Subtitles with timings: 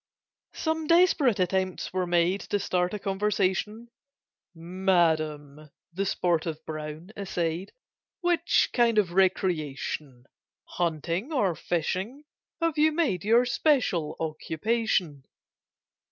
[0.55, 3.89] Some desperate attempts were made To start a conversation;
[4.55, 7.71] "Madam," the sportive Brown essayed,
[8.21, 10.25] "Which kind of recreation,
[10.65, 12.23] Hunting or fishing,
[12.59, 15.23] have you made Your special occupation?"